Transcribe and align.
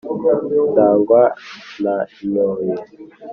ndagwa 0.71 1.21
ntanyoye 1.81 2.71